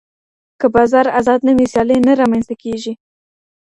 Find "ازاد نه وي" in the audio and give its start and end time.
1.19-1.65